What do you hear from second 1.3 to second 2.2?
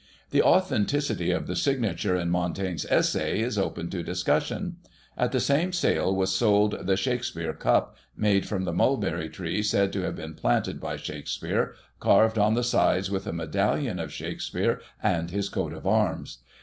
the signature